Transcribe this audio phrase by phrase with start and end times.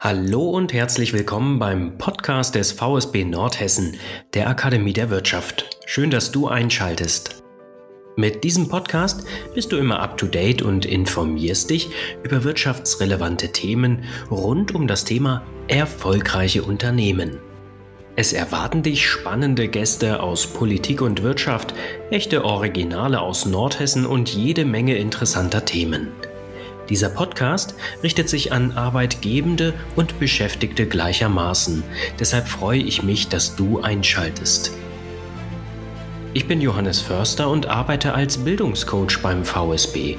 [0.00, 3.96] Hallo und herzlich willkommen beim Podcast des VSB Nordhessen,
[4.32, 5.68] der Akademie der Wirtschaft.
[5.86, 7.42] Schön, dass du einschaltest.
[8.14, 9.26] Mit diesem Podcast
[9.56, 11.90] bist du immer up-to-date und informierst dich
[12.22, 17.40] über wirtschaftsrelevante Themen rund um das Thema erfolgreiche Unternehmen.
[18.14, 21.74] Es erwarten dich spannende Gäste aus Politik und Wirtschaft,
[22.12, 26.12] echte Originale aus Nordhessen und jede Menge interessanter Themen.
[26.88, 31.82] Dieser Podcast richtet sich an Arbeitgebende und Beschäftigte gleichermaßen.
[32.18, 34.72] Deshalb freue ich mich, dass du einschaltest.
[36.32, 40.16] Ich bin Johannes Förster und arbeite als Bildungscoach beim VSB.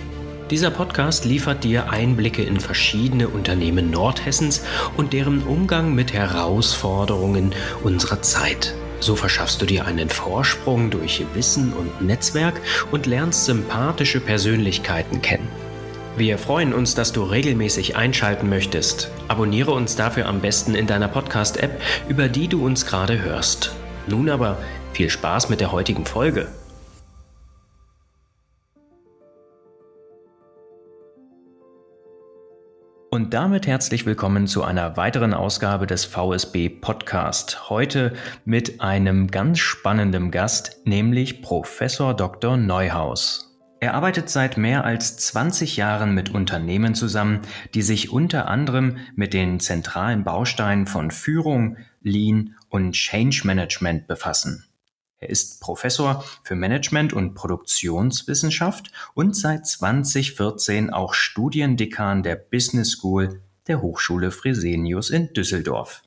[0.52, 4.64] Dieser Podcast liefert dir Einblicke in verschiedene Unternehmen Nordhessens
[4.98, 8.74] und deren Umgang mit Herausforderungen unserer Zeit.
[9.00, 12.60] So verschaffst du dir einen Vorsprung durch Wissen und Netzwerk
[12.92, 15.48] und lernst sympathische Persönlichkeiten kennen.
[16.20, 19.10] Wir freuen uns, dass du regelmäßig einschalten möchtest.
[19.30, 23.74] Abonniere uns dafür am besten in deiner Podcast-App, über die du uns gerade hörst.
[24.06, 24.58] Nun aber
[24.92, 26.50] viel Spaß mit der heutigen Folge.
[33.10, 37.70] Und damit herzlich willkommen zu einer weiteren Ausgabe des VSB Podcast.
[37.70, 38.12] Heute
[38.44, 42.58] mit einem ganz spannenden Gast, nämlich Professor Dr.
[42.58, 43.49] Neuhaus.
[43.82, 47.40] Er arbeitet seit mehr als 20 Jahren mit Unternehmen zusammen,
[47.74, 54.66] die sich unter anderem mit den zentralen Bausteinen von Führung, Lean und Change Management befassen.
[55.18, 63.42] Er ist Professor für Management und Produktionswissenschaft und seit 2014 auch Studiendekan der Business School
[63.68, 66.04] der Hochschule Fresenius in Düsseldorf.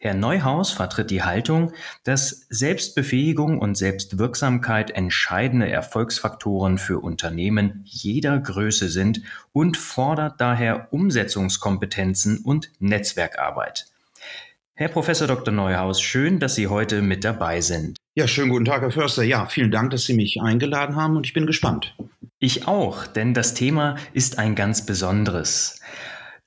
[0.00, 1.72] Herr Neuhaus vertritt die Haltung,
[2.04, 12.38] dass Selbstbefähigung und Selbstwirksamkeit entscheidende Erfolgsfaktoren für Unternehmen jeder Größe sind und fordert daher Umsetzungskompetenzen
[12.44, 13.86] und Netzwerkarbeit.
[14.74, 15.52] Herr Professor Dr.
[15.52, 17.98] Neuhaus, schön, dass Sie heute mit dabei sind.
[18.14, 19.24] Ja, schönen guten Tag, Herr Förster.
[19.24, 21.96] Ja, vielen Dank, dass Sie mich eingeladen haben und ich bin gespannt.
[22.38, 25.80] Ich auch, denn das Thema ist ein ganz besonderes.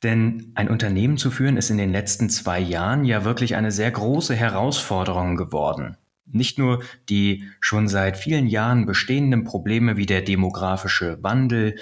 [0.03, 3.91] Denn ein Unternehmen zu führen ist in den letzten zwei Jahren ja wirklich eine sehr
[3.91, 5.97] große Herausforderung geworden.
[6.25, 11.75] Nicht nur die schon seit vielen Jahren bestehenden Probleme wie der demografische Wandel,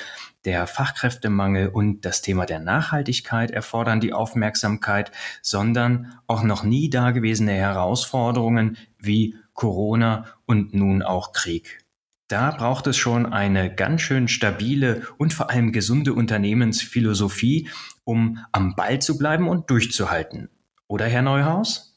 [0.45, 7.51] der Fachkräftemangel und das Thema der Nachhaltigkeit erfordern die Aufmerksamkeit, sondern auch noch nie dagewesene
[7.51, 11.85] Herausforderungen wie Corona und nun auch Krieg.
[12.29, 17.67] Da braucht es schon eine ganz schön stabile und vor allem gesunde Unternehmensphilosophie,
[18.09, 20.49] um am Ball zu bleiben und durchzuhalten.
[20.87, 21.95] Oder Herr Neuhaus?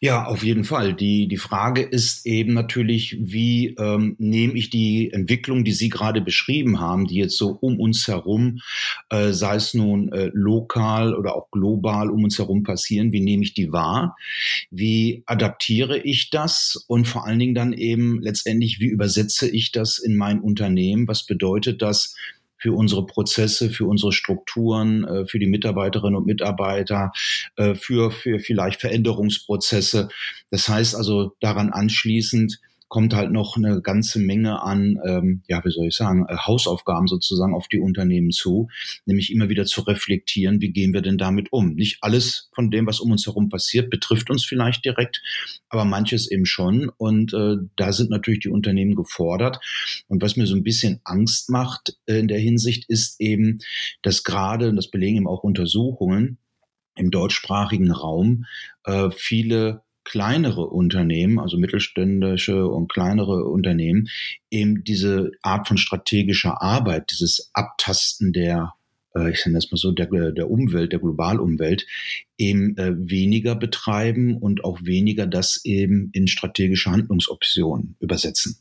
[0.00, 0.94] Ja, auf jeden Fall.
[0.94, 6.20] Die, die Frage ist eben natürlich, wie ähm, nehme ich die Entwicklung, die Sie gerade
[6.20, 8.58] beschrieben haben, die jetzt so um uns herum,
[9.10, 13.44] äh, sei es nun äh, lokal oder auch global um uns herum passieren, wie nehme
[13.44, 14.16] ich die wahr?
[14.72, 16.84] Wie adaptiere ich das?
[16.88, 21.06] Und vor allen Dingen dann eben letztendlich, wie übersetze ich das in mein Unternehmen?
[21.06, 22.16] Was bedeutet das?
[22.62, 27.10] Für unsere Prozesse, für unsere Strukturen, äh, für die Mitarbeiterinnen und Mitarbeiter,
[27.56, 30.08] äh, für, für vielleicht Veränderungsprozesse.
[30.50, 32.60] Das heißt also daran anschließend,
[32.92, 37.06] kommt halt noch eine ganze Menge an, ähm, ja, wie soll ich sagen, äh, Hausaufgaben
[37.06, 38.68] sozusagen auf die Unternehmen zu,
[39.06, 41.72] nämlich immer wieder zu reflektieren, wie gehen wir denn damit um?
[41.72, 45.22] Nicht alles von dem, was um uns herum passiert, betrifft uns vielleicht direkt,
[45.70, 46.90] aber manches eben schon.
[46.98, 49.58] Und äh, da sind natürlich die Unternehmen gefordert.
[50.08, 53.60] Und was mir so ein bisschen Angst macht äh, in der Hinsicht, ist eben,
[54.02, 56.36] dass gerade, und das belegen eben auch Untersuchungen,
[56.94, 58.44] im deutschsprachigen Raum
[58.84, 64.08] äh, viele kleinere Unternehmen, also mittelständische und kleinere Unternehmen,
[64.50, 68.74] eben diese Art von strategischer Arbeit, dieses Abtasten der
[69.14, 71.86] äh, ich nenne das mal so, der, der Umwelt, der Globalumwelt,
[72.38, 78.58] eben äh, weniger betreiben und auch weniger das eben in strategische Handlungsoptionen übersetzen.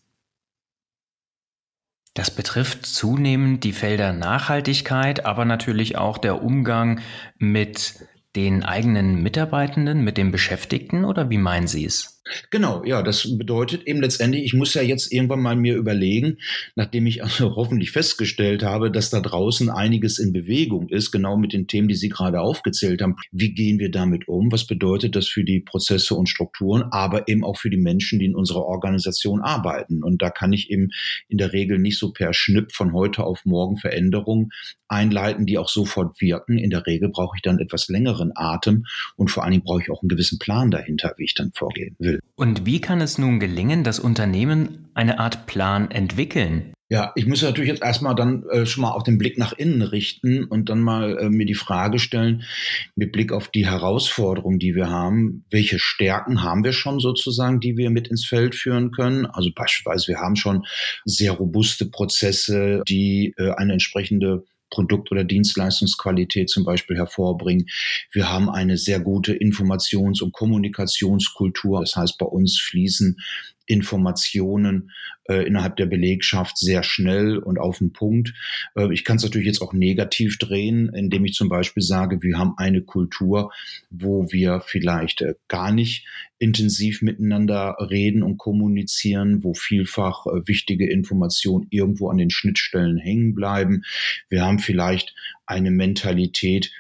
[2.14, 7.00] Das betrifft zunehmend die Felder Nachhaltigkeit, aber natürlich auch der Umgang
[7.38, 8.06] mit
[8.36, 12.21] den eigenen Mitarbeitenden, mit den Beschäftigten oder wie meinen Sie es?
[12.50, 16.38] Genau, ja, das bedeutet eben letztendlich, ich muss ja jetzt irgendwann mal mir überlegen,
[16.76, 21.54] nachdem ich also hoffentlich festgestellt habe, dass da draußen einiges in Bewegung ist, genau mit
[21.54, 23.16] den Themen, die Sie gerade aufgezählt haben.
[23.32, 24.52] Wie gehen wir damit um?
[24.52, 28.26] Was bedeutet das für die Prozesse und Strukturen, aber eben auch für die Menschen, die
[28.26, 30.04] in unserer Organisation arbeiten?
[30.04, 30.90] Und da kann ich eben
[31.28, 34.52] in der Regel nicht so per Schnipp von heute auf morgen Veränderungen
[34.88, 36.58] einleiten, die auch sofort wirken.
[36.58, 38.86] In der Regel brauche ich dann etwas längeren Atem
[39.16, 41.96] und vor allen Dingen brauche ich auch einen gewissen Plan dahinter, wie ich dann vorgehen
[41.98, 42.21] will.
[42.36, 46.74] Und wie kann es nun gelingen, dass Unternehmen eine Art Plan entwickeln?
[46.92, 49.82] Ja, ich muss natürlich jetzt erstmal dann äh, schon mal auf den Blick nach innen
[49.82, 52.44] richten und dann mal äh, mir die Frage stellen,
[52.98, 57.78] mit Blick auf die Herausforderungen, die wir haben, welche Stärken haben wir schon sozusagen, die
[57.78, 59.26] wir mit ins Feld führen können?
[59.26, 60.66] Also beispielsweise, wir haben schon
[61.06, 67.68] sehr robuste Prozesse, die äh, eine entsprechende Produkt- oder Dienstleistungsqualität zum Beispiel hervorbringen.
[68.12, 71.82] Wir haben eine sehr gute Informations- und Kommunikationskultur.
[71.82, 73.18] Das heißt, bei uns fließen
[73.72, 74.92] Informationen
[75.30, 78.34] äh, innerhalb der Belegschaft sehr schnell und auf den Punkt.
[78.76, 82.38] Äh, ich kann es natürlich jetzt auch negativ drehen, indem ich zum Beispiel sage, wir
[82.38, 83.52] haben eine Kultur,
[83.90, 86.06] wo wir vielleicht äh, gar nicht
[86.38, 93.34] intensiv miteinander reden und kommunizieren, wo vielfach äh, wichtige Informationen irgendwo an den Schnittstellen hängen
[93.34, 93.84] bleiben.
[94.28, 95.16] Wir haben vielleicht
[95.46, 96.72] eine Mentalität,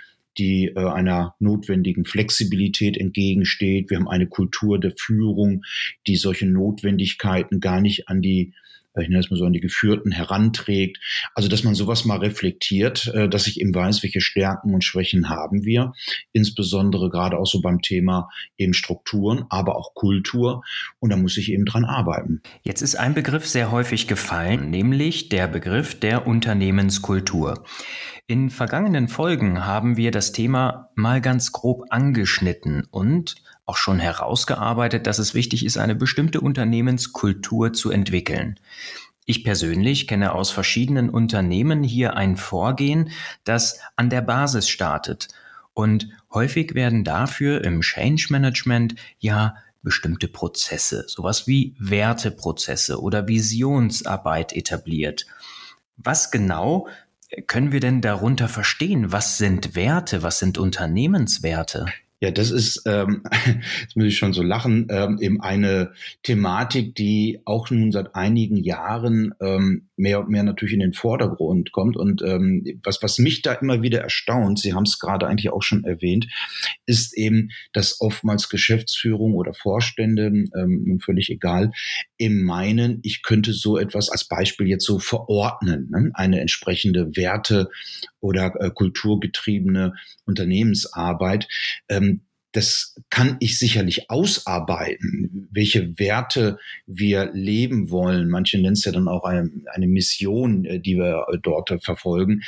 [0.41, 3.91] die äh, einer notwendigen Flexibilität entgegensteht.
[3.91, 5.63] Wir haben eine Kultur der Führung,
[6.07, 8.53] die solche Notwendigkeiten gar nicht an die
[8.99, 10.99] ich nenne es mal so, an die Geführten heranträgt.
[11.33, 15.29] Also, dass man sowas mal reflektiert, äh, dass ich eben weiß, welche Stärken und Schwächen
[15.29, 15.93] haben wir,
[16.33, 20.63] insbesondere gerade auch so beim Thema eben Strukturen, aber auch Kultur.
[20.99, 22.41] Und da muss ich eben dran arbeiten.
[22.63, 27.63] Jetzt ist ein Begriff sehr häufig gefallen, nämlich der Begriff der Unternehmenskultur.
[28.27, 33.35] In vergangenen Folgen haben wir das Thema mal ganz grob angeschnitten und
[33.65, 38.59] auch schon herausgearbeitet, dass es wichtig ist, eine bestimmte Unternehmenskultur zu entwickeln.
[39.25, 43.11] Ich persönlich kenne aus verschiedenen Unternehmen hier ein Vorgehen,
[43.43, 45.27] das an der Basis startet.
[45.73, 54.53] Und häufig werden dafür im Change Management ja bestimmte Prozesse, sowas wie Werteprozesse oder Visionsarbeit
[54.53, 55.25] etabliert.
[55.97, 56.87] Was genau
[57.47, 59.11] können wir denn darunter verstehen?
[59.11, 60.23] Was sind Werte?
[60.23, 61.85] Was sind Unternehmenswerte?
[62.23, 63.23] Ja, das ist, ähm,
[63.81, 68.57] jetzt muss ich schon so lachen, ähm, eben eine Thematik, die auch nun seit einigen
[68.57, 71.97] Jahren ähm, mehr und mehr natürlich in den Vordergrund kommt.
[71.97, 75.63] Und ähm, was, was mich da immer wieder erstaunt, Sie haben es gerade eigentlich auch
[75.63, 76.27] schon erwähnt,
[76.85, 81.71] ist eben, dass oftmals Geschäftsführung oder Vorstände, ähm, nun völlig egal,
[82.17, 86.11] im meinen, ich könnte so etwas als Beispiel jetzt so verordnen, ne?
[86.13, 87.69] eine entsprechende Werte-
[88.19, 89.93] oder äh, kulturgetriebene
[90.25, 91.47] Unternehmensarbeit.
[91.89, 92.10] Ähm,
[92.51, 98.29] das kann ich sicherlich ausarbeiten, welche Werte wir leben wollen.
[98.29, 102.41] Manche nennen es ja dann auch eine, eine Mission, äh, die wir äh, dort verfolgen.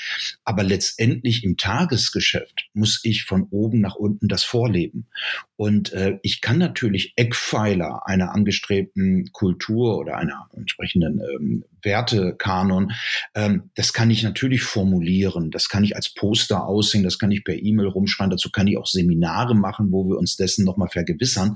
[0.44, 5.08] Aber letztendlich im Tagesgeschäft muss ich von oben nach unten das vorleben.
[5.56, 12.92] Und äh, ich kann natürlich Eckpfeiler einer angestrebten Kultur oder einer entsprechenden ähm, Wertekanon,
[13.36, 15.52] ähm, das kann ich natürlich formulieren.
[15.52, 18.32] Das kann ich als Poster aussehen, das kann ich per E-Mail rumschreiben.
[18.32, 21.56] Dazu kann ich auch Seminare machen, wo wir uns dessen nochmal vergewissern.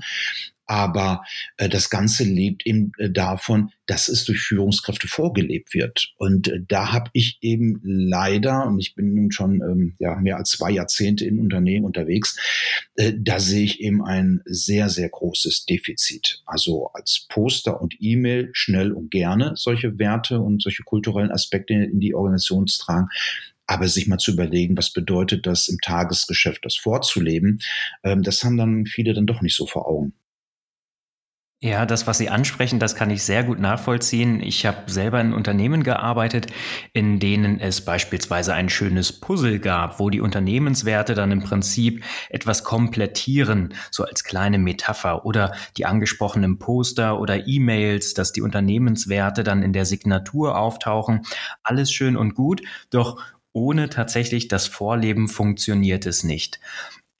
[0.68, 1.24] Aber
[1.56, 6.12] äh, das Ganze lebt eben äh, davon, dass es durch Führungskräfte vorgelebt wird.
[6.18, 10.36] Und äh, da habe ich eben leider, und ich bin nun schon ähm, ja, mehr
[10.36, 12.36] als zwei Jahrzehnte in Unternehmen unterwegs,
[12.96, 16.42] äh, da sehe ich eben ein sehr, sehr großes Defizit.
[16.44, 21.98] Also als Poster und E-Mail schnell und gerne solche Werte und solche kulturellen Aspekte in
[21.98, 23.08] die Organisation tragen.
[23.68, 27.60] Aber sich mal zu überlegen, was bedeutet das im Tagesgeschäft, das vorzuleben,
[28.02, 30.14] ähm, das haben dann viele dann doch nicht so vor Augen.
[31.60, 34.40] Ja, das, was Sie ansprechen, das kann ich sehr gut nachvollziehen.
[34.40, 36.46] Ich habe selber in Unternehmen gearbeitet,
[36.92, 42.62] in denen es beispielsweise ein schönes Puzzle gab, wo die Unternehmenswerte dann im Prinzip etwas
[42.62, 49.64] komplettieren, so als kleine Metapher oder die angesprochenen Poster oder E-Mails, dass die Unternehmenswerte dann
[49.64, 51.22] in der Signatur auftauchen.
[51.64, 53.20] Alles schön und gut, doch
[53.52, 56.60] ohne tatsächlich das Vorleben funktioniert es nicht.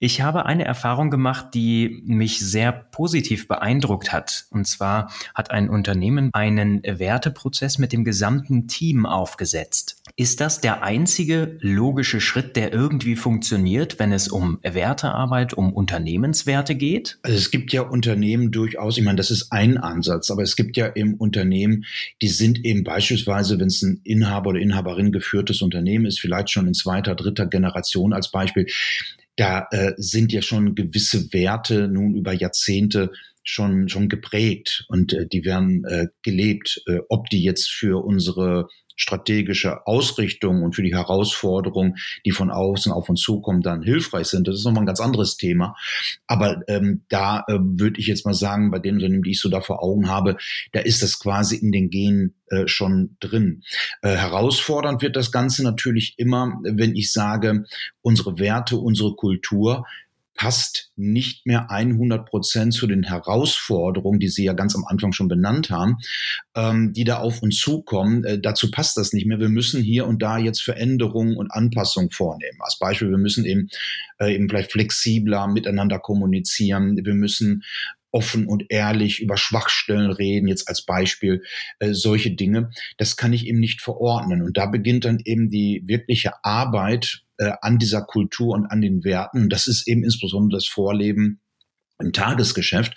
[0.00, 4.46] Ich habe eine Erfahrung gemacht, die mich sehr positiv beeindruckt hat.
[4.50, 9.97] Und zwar hat ein Unternehmen einen Werteprozess mit dem gesamten Team aufgesetzt.
[10.20, 16.74] Ist das der einzige logische Schritt, der irgendwie funktioniert, wenn es um Wertearbeit, um Unternehmenswerte
[16.74, 17.20] geht?
[17.22, 20.76] Also es gibt ja Unternehmen durchaus, ich meine, das ist ein Ansatz, aber es gibt
[20.76, 21.84] ja eben Unternehmen,
[22.20, 26.66] die sind eben beispielsweise, wenn es ein Inhaber oder Inhaberin geführtes Unternehmen ist, vielleicht schon
[26.66, 28.66] in zweiter, dritter Generation als Beispiel,
[29.36, 33.12] da äh, sind ja schon gewisse Werte nun über Jahrzehnte
[33.44, 36.82] schon schon geprägt und äh, die werden äh, gelebt.
[36.86, 38.68] Äh, ob die jetzt für unsere
[38.98, 44.46] strategische Ausrichtung und für die Herausforderungen, die von außen auf uns zukommen, dann hilfreich sind.
[44.46, 45.76] Das ist nochmal ein ganz anderes Thema.
[46.26, 49.48] Aber ähm, da äh, würde ich jetzt mal sagen, bei den Unternehmen, die ich so
[49.48, 50.36] da vor Augen habe,
[50.72, 53.62] da ist das quasi in den Genen äh, schon drin.
[54.02, 57.64] Äh, herausfordernd wird das Ganze natürlich immer, wenn ich sage,
[58.02, 59.86] unsere Werte, unsere Kultur
[60.38, 65.26] passt nicht mehr 100 Prozent zu den Herausforderungen, die Sie ja ganz am Anfang schon
[65.26, 65.96] benannt haben,
[66.54, 68.24] ähm, die da auf uns zukommen.
[68.24, 69.40] Äh, dazu passt das nicht mehr.
[69.40, 72.58] Wir müssen hier und da jetzt Veränderungen und Anpassungen vornehmen.
[72.60, 73.68] Als Beispiel, wir müssen eben,
[74.20, 76.96] äh, eben vielleicht flexibler miteinander kommunizieren.
[77.04, 77.64] Wir müssen
[78.10, 81.42] offen und ehrlich über Schwachstellen reden, jetzt als Beispiel
[81.78, 82.70] äh, solche Dinge.
[82.96, 84.42] Das kann ich eben nicht verordnen.
[84.42, 89.04] Und da beginnt dann eben die wirkliche Arbeit äh, an dieser Kultur und an den
[89.04, 89.48] Werten.
[89.48, 91.40] Das ist eben insbesondere das Vorleben
[92.00, 92.94] im Tagesgeschäft.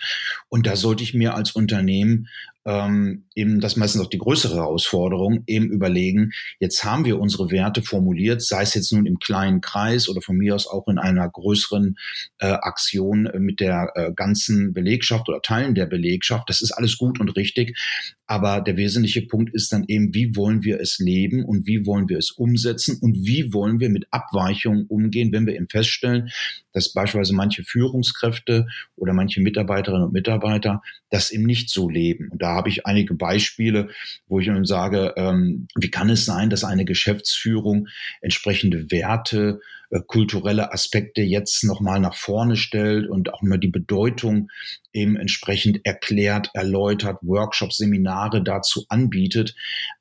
[0.50, 2.28] Und da sollte ich mir als Unternehmen
[2.66, 7.82] ähm, eben das meistens auch die größere Herausforderung, eben überlegen, jetzt haben wir unsere Werte
[7.82, 11.28] formuliert, sei es jetzt nun im kleinen Kreis oder von mir aus auch in einer
[11.28, 11.98] größeren
[12.40, 16.50] äh, Aktion mit der äh, ganzen Belegschaft oder Teilen der Belegschaft.
[16.50, 17.78] Das ist alles gut und richtig.
[18.28, 22.08] Aber der wesentliche Punkt ist dann eben, wie wollen wir es leben und wie wollen
[22.08, 26.30] wir es umsetzen und wie wollen wir mit Abweichungen umgehen, wenn wir eben feststellen,
[26.74, 32.30] dass beispielsweise manche Führungskräfte oder manche Mitarbeiterinnen und Mitarbeiter das eben nicht so leben.
[32.32, 33.90] Und da habe ich einige Beispiele,
[34.28, 37.88] wo ich nun sage, ähm, wie kann es sein, dass eine Geschäftsführung
[38.22, 39.60] entsprechende Werte,
[39.92, 44.50] äh, kulturelle Aspekte jetzt nochmal nach vorne stellt und auch mal die Bedeutung
[44.94, 49.54] eben entsprechend erklärt, erläutert, Workshops, Seminare dazu anbietet,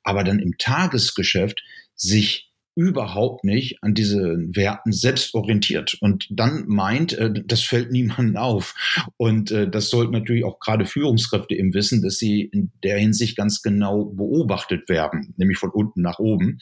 [0.03, 1.61] aber dann im Tagesgeschäft
[1.95, 8.37] sich überhaupt nicht an diese Werten selbst orientiert und dann meint, äh, das fällt niemandem
[8.37, 8.75] auf.
[9.17, 13.35] Und äh, das sollten natürlich auch gerade Führungskräfte eben wissen, dass sie in der Hinsicht
[13.35, 16.59] ganz genau beobachtet werden, nämlich von unten nach oben.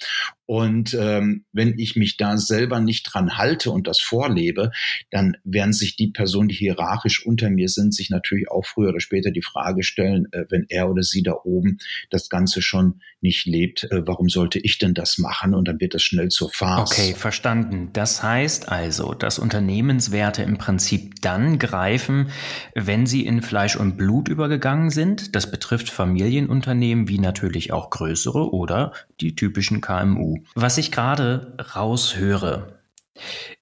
[0.49, 4.71] Und ähm, wenn ich mich da selber nicht dran halte und das vorlebe,
[5.11, 8.99] dann werden sich die Personen, die hierarchisch unter mir sind, sich natürlich auch früher oder
[8.99, 11.77] später die Frage stellen, äh, wenn er oder sie da oben
[12.09, 15.53] das Ganze schon nicht lebt, äh, warum sollte ich denn das machen?
[15.53, 16.93] Und dann wird das schnell zur Farce.
[16.93, 17.91] Okay, verstanden.
[17.93, 22.31] Das heißt also, dass Unternehmenswerte im Prinzip dann greifen,
[22.73, 25.35] wenn sie in Fleisch und Blut übergegangen sind.
[25.35, 30.38] Das betrifft Familienunternehmen wie natürlich auch größere oder die typischen KMU.
[30.55, 32.79] Was ich gerade raushöre,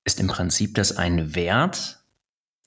[0.04, 2.00] ist im Prinzip, dass ein Wert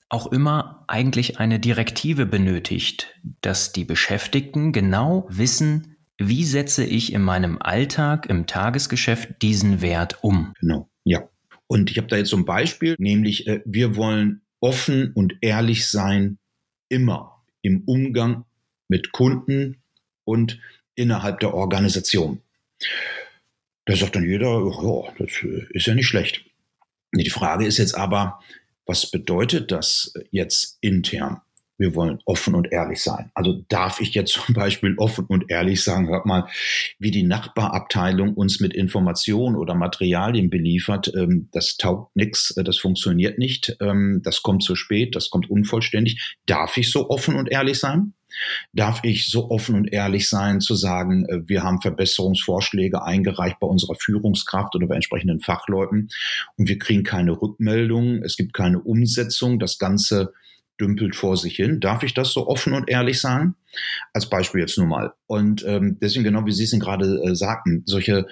[0.09, 7.21] auch immer eigentlich eine Direktive benötigt, dass die Beschäftigten genau wissen, wie setze ich in
[7.21, 10.53] meinem Alltag, im Tagesgeschäft diesen Wert um.
[10.59, 11.29] Genau, ja.
[11.67, 15.87] Und ich habe da jetzt so ein Beispiel, nämlich äh, wir wollen offen und ehrlich
[15.87, 16.37] sein,
[16.89, 18.45] immer im Umgang
[18.89, 19.81] mit Kunden
[20.25, 20.59] und
[20.95, 22.41] innerhalb der Organisation.
[23.85, 25.31] Da sagt dann jeder, ja, das
[25.71, 26.45] ist ja nicht schlecht.
[27.13, 28.39] Die Frage ist jetzt aber,
[28.85, 31.41] was bedeutet das jetzt intern?
[31.81, 33.31] Wir wollen offen und ehrlich sein.
[33.33, 36.47] Also darf ich jetzt zum Beispiel offen und ehrlich sagen, hört mal,
[36.99, 42.77] wie die Nachbarabteilung uns mit Informationen oder Materialien beliefert, ähm, das taugt nichts, äh, das
[42.77, 46.37] funktioniert nicht, ähm, das kommt zu spät, das kommt unvollständig.
[46.45, 48.13] Darf ich so offen und ehrlich sein?
[48.73, 53.67] darf ich so offen und ehrlich sein, zu sagen, äh, wir haben Verbesserungsvorschläge eingereicht bei
[53.67, 56.09] unserer Führungskraft oder bei entsprechenden Fachleuten
[56.57, 60.33] und wir kriegen keine Rückmeldung, es gibt keine Umsetzung, das Ganze
[60.81, 61.79] dümpelt vor sich hin.
[61.79, 63.55] Darf ich das so offen und ehrlich sagen?
[64.13, 65.13] Als Beispiel jetzt nur mal.
[65.27, 68.25] Und ähm, deswegen, genau wie Sie es gerade äh, sagten, solche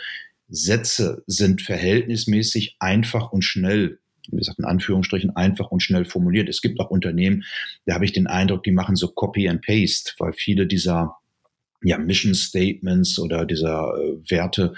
[0.49, 3.99] Sätze sind verhältnismäßig einfach und schnell
[4.31, 6.49] wie gesagt, in Anführungsstrichen einfach und schnell formuliert.
[6.49, 7.45] Es gibt auch Unternehmen,
[7.85, 11.15] da habe ich den Eindruck, die machen so Copy and Paste, weil viele dieser
[11.81, 14.73] ja, Mission Statements oder dieser äh, Werte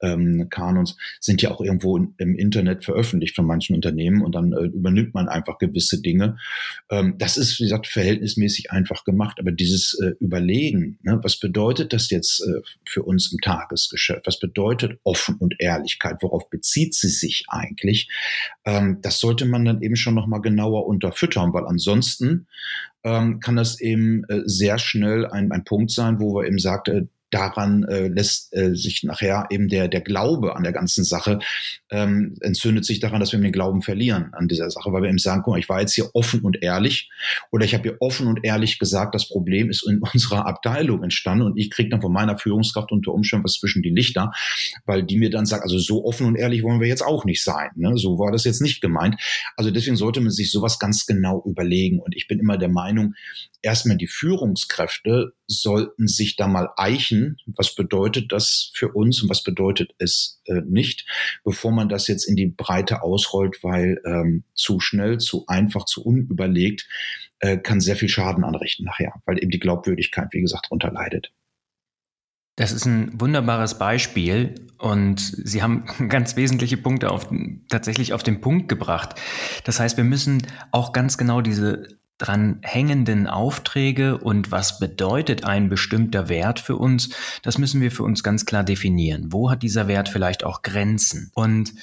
[0.00, 4.52] ähm, Kanons sind ja auch irgendwo in, im Internet veröffentlicht von manchen Unternehmen und dann
[4.52, 6.38] äh, übernimmt man einfach gewisse Dinge.
[6.90, 11.92] Ähm, das ist, wie gesagt, verhältnismäßig einfach gemacht, aber dieses äh, Überlegen, ne, was bedeutet
[11.92, 14.26] das jetzt äh, für uns im Tagesgeschäft?
[14.26, 16.16] Was bedeutet offen und Ehrlichkeit?
[16.20, 18.08] Worauf bezieht sie sich eigentlich?
[18.64, 22.46] Ähm, das sollte man dann eben schon nochmal genauer unterfüttern, weil ansonsten
[23.04, 26.88] ähm, kann das eben äh, sehr schnell ein, ein Punkt sein, wo wir eben sagt,
[26.88, 31.40] äh, daran äh, lässt äh, sich nachher eben der, der Glaube an der ganzen Sache,
[31.90, 35.18] ähm, entzündet sich daran, dass wir den Glauben verlieren an dieser Sache, weil wir eben
[35.18, 37.10] sagen, guck mal, ich war jetzt hier offen und ehrlich
[37.50, 41.46] oder ich habe hier offen und ehrlich gesagt, das Problem ist in unserer Abteilung entstanden
[41.46, 44.32] und ich kriege dann von meiner Führungskraft unter Umständen was zwischen die Lichter,
[44.84, 47.42] weil die mir dann sagt, also so offen und ehrlich wollen wir jetzt auch nicht
[47.42, 47.70] sein.
[47.74, 47.96] Ne?
[47.96, 49.16] So war das jetzt nicht gemeint.
[49.56, 53.14] Also deswegen sollte man sich sowas ganz genau überlegen und ich bin immer der Meinung,
[53.62, 57.15] erstmal die Führungskräfte sollten sich da mal eichen,
[57.46, 61.06] was bedeutet das für uns und was bedeutet es äh, nicht,
[61.44, 66.04] bevor man das jetzt in die Breite ausrollt, weil ähm, zu schnell, zu einfach, zu
[66.04, 66.88] unüberlegt
[67.40, 71.32] äh, kann sehr viel Schaden anrichten nachher, weil eben die Glaubwürdigkeit, wie gesagt, darunter leidet.
[72.56, 77.28] Das ist ein wunderbares Beispiel und Sie haben ganz wesentliche Punkte auf,
[77.68, 79.20] tatsächlich auf den Punkt gebracht.
[79.64, 80.42] Das heißt, wir müssen
[80.72, 87.10] auch ganz genau diese dran hängenden Aufträge und was bedeutet ein bestimmter Wert für uns,
[87.42, 89.32] das müssen wir für uns ganz klar definieren.
[89.32, 91.30] Wo hat dieser Wert vielleicht auch Grenzen?
[91.34, 91.74] Und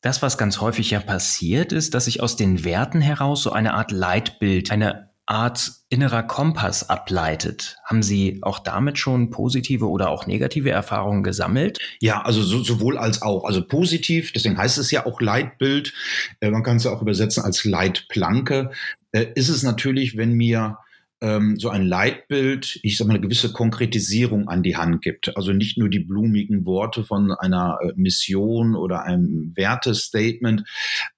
[0.00, 3.74] das, was ganz häufig ja passiert, ist, dass sich aus den Werten heraus so eine
[3.74, 7.76] Art Leitbild, eine Art innerer Kompass ableitet.
[7.84, 11.78] Haben Sie auch damit schon positive oder auch negative Erfahrungen gesammelt?
[12.00, 13.44] Ja, also so, sowohl als auch.
[13.44, 15.94] Also positiv, deswegen heißt es ja auch Leitbild.
[16.40, 18.72] Äh, man kann es ja auch übersetzen als Leitplanke.
[19.12, 20.78] Äh, ist es natürlich, wenn mir
[21.20, 25.36] ähm, so ein Leitbild, ich sag mal, eine gewisse Konkretisierung an die Hand gibt.
[25.36, 30.64] Also nicht nur die blumigen Worte von einer äh, Mission oder einem Wertestatement,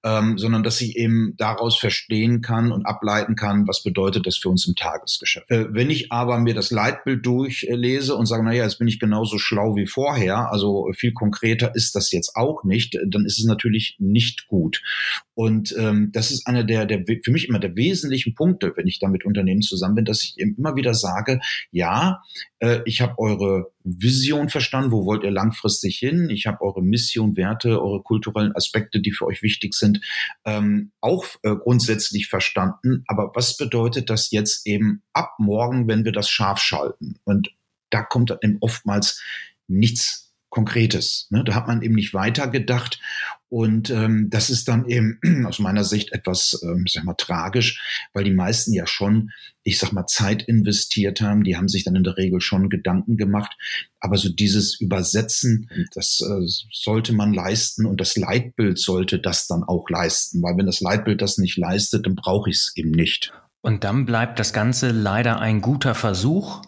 [0.03, 4.49] ähm, sondern dass ich eben daraus verstehen kann und ableiten kann, was bedeutet das für
[4.49, 5.49] uns im Tagesgeschäft.
[5.49, 9.37] Äh, wenn ich aber mir das Leitbild durchlese und sage, naja, jetzt bin ich genauso
[9.37, 13.95] schlau wie vorher, also viel konkreter ist das jetzt auch nicht, dann ist es natürlich
[13.99, 14.81] nicht gut.
[15.33, 18.99] Und ähm, das ist einer der, der für mich immer der wesentlichen Punkte, wenn ich
[18.99, 21.39] da mit Unternehmen zusammen bin, dass ich eben immer wieder sage,
[21.71, 22.21] ja,
[22.59, 26.29] äh, ich habe eure Vision verstanden, wo wollt ihr langfristig hin?
[26.29, 30.01] Ich habe eure Mission, Werte, eure kulturellen Aspekte, die für euch wichtig sind,
[30.45, 33.03] ähm, auch äh, grundsätzlich verstanden.
[33.07, 37.19] Aber was bedeutet das jetzt eben ab morgen, wenn wir das scharf schalten?
[37.23, 37.53] Und
[37.89, 39.21] da kommt dann eben oftmals
[39.67, 41.25] nichts Konkretes.
[41.31, 41.43] Ne?
[41.43, 42.99] Da hat man eben nicht weitergedacht.
[43.49, 48.23] Und ähm, das ist dann eben aus meiner Sicht etwas, ähm, sag mal, tragisch, weil
[48.23, 49.31] die meisten ja schon,
[49.63, 51.43] ich sag mal, Zeit investiert haben.
[51.43, 53.57] Die haben sich dann in der Regel schon Gedanken gemacht.
[53.99, 59.63] Aber so dieses Übersetzen, das äh, sollte man leisten und das Leitbild sollte das dann
[59.63, 60.43] auch leisten.
[60.43, 63.33] Weil wenn das Leitbild das nicht leistet, dann brauche ich es eben nicht.
[63.61, 66.61] Und dann bleibt das Ganze leider ein guter Versuch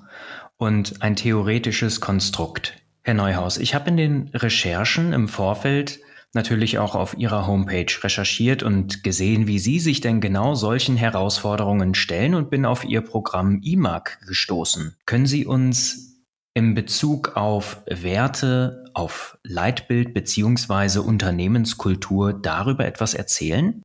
[0.57, 2.73] und ein theoretisches Konstrukt.
[3.05, 5.99] Herr Neuhaus, ich habe in den Recherchen im Vorfeld
[6.33, 11.93] natürlich auch auf Ihrer Homepage recherchiert und gesehen, wie Sie sich denn genau solchen Herausforderungen
[11.93, 14.95] stellen und bin auf Ihr Programm IMAG gestoßen.
[15.05, 16.23] Können Sie uns
[16.55, 23.83] in Bezug auf Werte, auf Leitbild beziehungsweise Unternehmenskultur darüber etwas erzählen?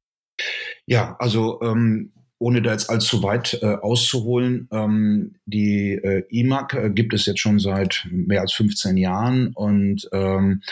[0.86, 6.90] Ja, also ähm, ohne da jetzt allzu weit äh, auszuholen, ähm, die äh, IMAG äh,
[6.90, 10.62] gibt es jetzt schon seit mehr als 15 Jahren und ähm,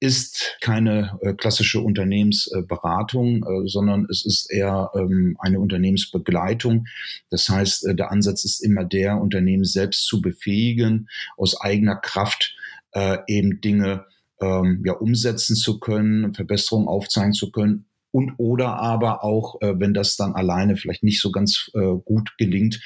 [0.00, 6.86] ist keine äh, klassische Unternehmensberatung, äh, sondern es ist eher ähm, eine Unternehmensbegleitung.
[7.30, 12.56] Das heißt, äh, der Ansatz ist immer der, Unternehmen selbst zu befähigen, aus eigener Kraft
[12.92, 14.06] äh, eben Dinge
[14.40, 19.92] ähm, ja, umsetzen zu können, Verbesserungen aufzeigen zu können, und oder aber auch, äh, wenn
[19.92, 22.80] das dann alleine vielleicht nicht so ganz äh, gut gelingt,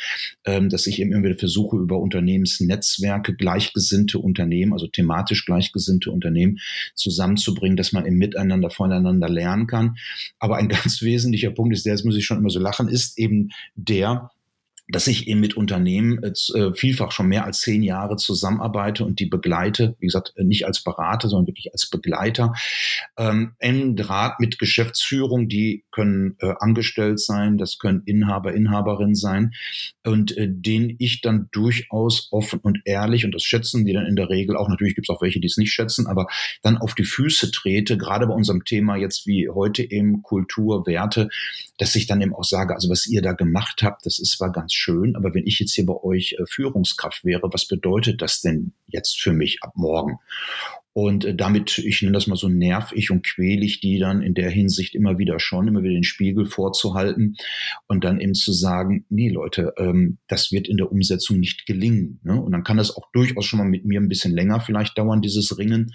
[0.45, 6.59] ähm, dass ich eben wieder versuche, über Unternehmensnetzwerke gleichgesinnte Unternehmen, also thematisch gleichgesinnte Unternehmen
[6.97, 9.95] zusammenzubringen, dass man im Miteinander voneinander lernen kann.
[10.41, 13.17] Aber ein ganz wesentlicher Punkt ist der, jetzt muss ich schon immer so lachen, ist
[13.17, 14.33] eben der,
[14.93, 19.27] dass ich eben mit Unternehmen äh, vielfach schon mehr als zehn Jahre zusammenarbeite und die
[19.27, 22.55] begleite, wie gesagt, äh, nicht als Berater, sondern wirklich als Begleiter.
[23.17, 29.53] Ähm, engen Draht mit Geschäftsführung, die können äh, angestellt sein, das können Inhaber, Inhaberin sein
[30.05, 34.17] und äh, denen ich dann durchaus offen und ehrlich, und das schätzen die dann in
[34.17, 36.27] der Regel auch, natürlich gibt es auch welche, die es nicht schätzen, aber
[36.63, 41.29] dann auf die Füße trete, gerade bei unserem Thema jetzt wie heute eben Kultur, Werte,
[41.79, 44.53] dass ich dann eben auch sage, also was ihr da gemacht habt, das ist zwar
[44.53, 48.41] ganz schön, aber wenn ich jetzt hier bei euch äh, Führungskraft wäre, was bedeutet das
[48.41, 50.19] denn jetzt für mich ab morgen?
[50.93, 54.23] Und äh, damit, ich nenne das mal so, nerv ich und quäle ich die dann
[54.23, 57.37] in der Hinsicht immer wieder schon, immer wieder den Spiegel vorzuhalten
[57.87, 62.21] und dann eben zu sagen, nee Leute, ähm, das wird in der Umsetzung nicht gelingen.
[62.25, 62.41] Ne?
[62.41, 65.23] Und dann kann das auch durchaus schon mal mit mir ein bisschen länger vielleicht dauern,
[65.23, 65.93] dieses Ringen.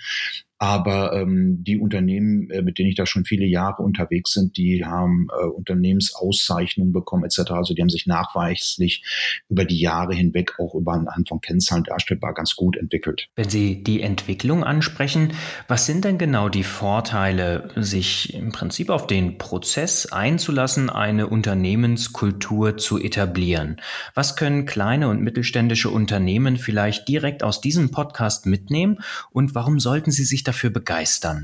[0.57, 4.85] Aber ähm, die Unternehmen, äh, mit denen ich da schon viele Jahre unterwegs sind, die
[4.85, 7.51] haben äh, Unternehmensauszeichnungen bekommen etc.
[7.51, 9.03] Also die haben sich nachweislich
[9.49, 13.27] über die Jahre hinweg auch über anhand von Kennzahlen darstellbar ganz gut entwickelt.
[13.35, 15.33] Wenn Sie die Entwicklung ansprechen,
[15.67, 22.77] was sind denn genau die Vorteile, sich im Prinzip auf den Prozess einzulassen, eine Unternehmenskultur
[22.77, 23.81] zu etablieren?
[24.13, 28.99] Was können kleine und mittelständische Unternehmen vielleicht direkt aus diesem Podcast mitnehmen
[29.31, 31.43] und warum sollten sie sich dafür begeistern?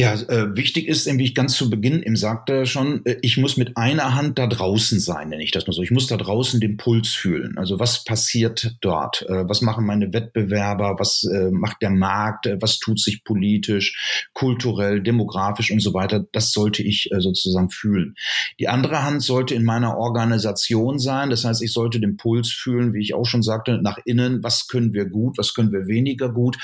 [0.00, 3.58] Ja, äh, wichtig ist, wie ich ganz zu Beginn eben sagte schon, äh, ich muss
[3.58, 5.82] mit einer Hand da draußen sein, nenne ich das mal so.
[5.82, 7.58] Ich muss da draußen den Puls fühlen.
[7.58, 9.26] Also was passiert dort?
[9.28, 10.96] Äh, was machen meine Wettbewerber?
[10.98, 12.46] Was äh, macht der Markt?
[12.46, 16.24] Äh, was tut sich politisch, kulturell, demografisch und so weiter?
[16.32, 18.14] Das sollte ich äh, sozusagen fühlen.
[18.58, 21.28] Die andere Hand sollte in meiner Organisation sein.
[21.28, 24.42] Das heißt, ich sollte den Puls fühlen, wie ich auch schon sagte, nach innen.
[24.42, 25.36] Was können wir gut?
[25.36, 26.56] Was können wir weniger gut?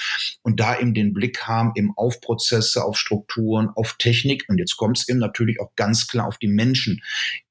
[0.43, 4.59] Und da eben den Blick haben eben auf Prozesse, auf Strukturen Strukturen, auf Technik und
[4.59, 7.03] jetzt kommt es eben natürlich auch ganz klar auf die Menschen,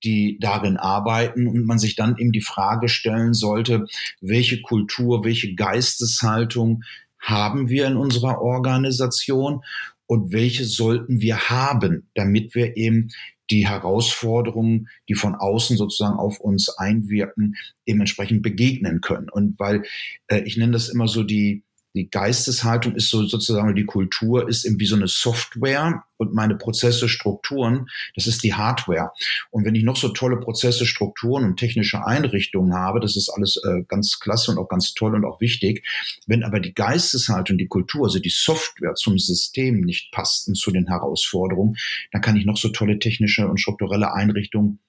[0.04, 3.86] die darin arbeiten und man sich dann eben die Frage stellen sollte,
[4.22, 6.84] welche Kultur, welche Geisteshaltung
[7.20, 9.62] haben wir in unserer Organisation
[10.08, 13.10] und welche sollten wir haben, damit wir eben
[13.52, 17.56] die Herausforderungen, die von außen sozusagen auf uns einwirken,
[17.88, 19.30] dementsprechend begegnen können.
[19.30, 19.84] Und weil
[20.28, 21.64] äh, ich nenne das immer so die
[21.96, 27.10] die Geisteshaltung ist so sozusagen die Kultur ist irgendwie so eine Software und meine Prozesse,
[27.10, 29.12] Strukturen, das ist die Hardware.
[29.50, 33.62] Und wenn ich noch so tolle Prozesse, Strukturen und technische Einrichtungen habe, das ist alles
[33.64, 35.86] äh, ganz klasse und auch ganz toll und auch wichtig.
[36.28, 40.72] Wenn aber die Geisteshaltung, die Kultur, also die Software zum System nicht passt und zu
[40.72, 41.78] den Herausforderungen,
[42.12, 44.80] dann kann ich noch so tolle technische und strukturelle Einrichtungen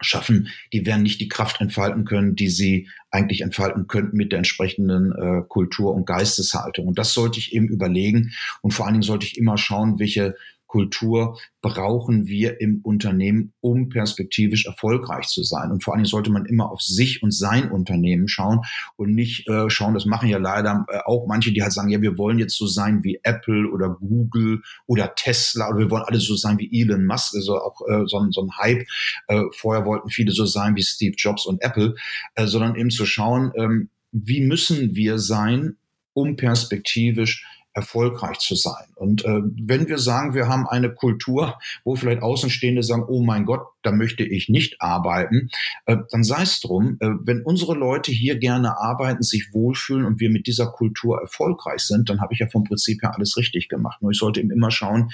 [0.00, 4.38] schaffen, die werden nicht die Kraft entfalten können, die sie eigentlich entfalten könnten mit der
[4.38, 6.86] entsprechenden äh, Kultur und Geisteshaltung.
[6.86, 8.32] Und das sollte ich eben überlegen.
[8.62, 10.34] Und vor allen Dingen sollte ich immer schauen, welche
[10.70, 15.72] Kultur brauchen wir im Unternehmen, um perspektivisch erfolgreich zu sein.
[15.72, 18.60] Und vor allen Dingen sollte man immer auf sich und sein Unternehmen schauen
[18.96, 22.00] und nicht äh, schauen, das machen ja leider äh, auch manche, die halt sagen, ja,
[22.00, 26.20] wir wollen jetzt so sein wie Apple oder Google oder Tesla oder wir wollen alle
[26.20, 28.86] so sein wie Elon Musk, also auch äh, so, ein, so ein Hype.
[29.26, 31.96] Äh, vorher wollten viele so sein wie Steve Jobs und Apple,
[32.36, 35.78] äh, sondern eben zu schauen, ähm, wie müssen wir sein,
[36.12, 38.86] um perspektivisch erfolgreich zu sein.
[38.96, 43.44] Und äh, wenn wir sagen, wir haben eine Kultur, wo vielleicht Außenstehende sagen, oh mein
[43.44, 45.50] Gott, da möchte ich nicht arbeiten,
[45.86, 50.20] äh, dann sei es drum, äh, wenn unsere Leute hier gerne arbeiten, sich wohlfühlen und
[50.20, 53.68] wir mit dieser Kultur erfolgreich sind, dann habe ich ja vom Prinzip her alles richtig
[53.68, 54.02] gemacht.
[54.02, 55.10] Nur ich sollte eben immer schauen,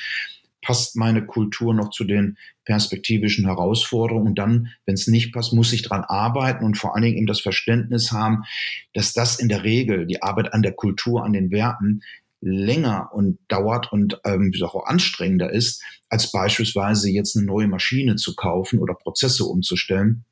[0.66, 4.29] passt meine Kultur noch zu den perspektivischen Herausforderungen.
[4.29, 7.27] Und dann, wenn es nicht passt, muss ich dran arbeiten und vor allen Dingen eben
[7.27, 8.42] das Verständnis haben,
[8.92, 12.03] dass das in der Regel, die Arbeit an der Kultur, an den Werten,
[12.47, 18.35] länger und dauert und ähm, auch anstrengender ist, als beispielsweise jetzt eine neue Maschine zu
[18.37, 20.25] kaufen oder Prozesse umzustellen.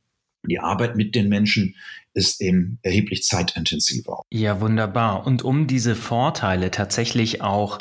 [0.46, 1.74] Die Arbeit mit den Menschen
[2.12, 4.22] ist eben erheblich zeitintensiver.
[4.30, 5.26] Ja, wunderbar.
[5.26, 7.78] Und um diese Vorteile tatsächlich auch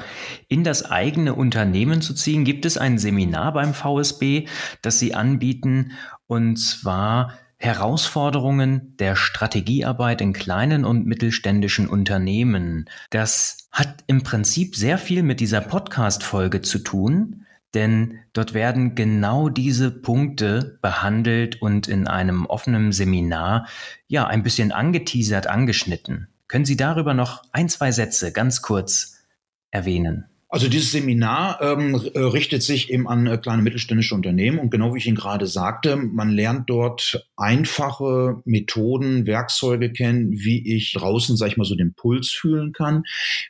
[0.48, 4.48] in das eigene Unternehmen zu ziehen, gibt es ein Seminar beim VSB,
[4.82, 5.92] das Sie anbieten.
[6.26, 12.90] Und zwar Herausforderungen der Strategiearbeit in kleinen und mittelständischen Unternehmen.
[13.10, 19.48] Das hat im Prinzip sehr viel mit dieser Podcast-Folge zu tun, denn dort werden genau
[19.48, 23.66] diese Punkte behandelt und in einem offenen Seminar
[24.08, 26.28] ja ein bisschen angeteasert, angeschnitten.
[26.50, 29.24] Können Sie darüber noch ein, zwei Sätze ganz kurz
[29.72, 30.26] erwähnen?
[30.54, 34.60] Also dieses Seminar ähm, äh, richtet sich eben an äh, kleine mittelständische Unternehmen.
[34.60, 40.76] Und genau wie ich Ihnen gerade sagte, man lernt dort einfache Methoden, Werkzeuge kennen, wie
[40.76, 43.04] ich draußen, sag ich mal, so den Puls fühlen kann,